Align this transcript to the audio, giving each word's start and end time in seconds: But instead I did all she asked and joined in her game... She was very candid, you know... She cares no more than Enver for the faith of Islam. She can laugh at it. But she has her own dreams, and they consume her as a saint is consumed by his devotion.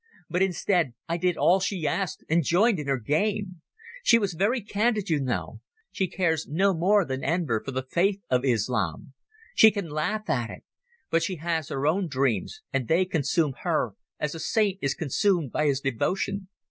But 0.31 0.41
instead 0.41 0.95
I 1.07 1.17
did 1.17 1.37
all 1.37 1.59
she 1.59 1.87
asked 1.87 2.23
and 2.27 2.43
joined 2.43 2.79
in 2.79 2.87
her 2.87 2.97
game... 2.97 3.61
She 4.01 4.17
was 4.17 4.33
very 4.33 4.59
candid, 4.59 5.11
you 5.11 5.19
know... 5.19 5.59
She 5.91 6.07
cares 6.07 6.47
no 6.47 6.73
more 6.73 7.05
than 7.05 7.23
Enver 7.23 7.61
for 7.63 7.69
the 7.69 7.83
faith 7.85 8.19
of 8.27 8.43
Islam. 8.43 9.13
She 9.53 9.69
can 9.69 9.91
laugh 9.91 10.27
at 10.27 10.49
it. 10.49 10.63
But 11.11 11.21
she 11.21 11.35
has 11.35 11.69
her 11.69 11.85
own 11.85 12.07
dreams, 12.07 12.61
and 12.73 12.87
they 12.87 13.05
consume 13.05 13.53
her 13.61 13.91
as 14.19 14.33
a 14.33 14.39
saint 14.39 14.79
is 14.81 14.95
consumed 14.95 15.51
by 15.51 15.67
his 15.67 15.81
devotion. 15.81 16.47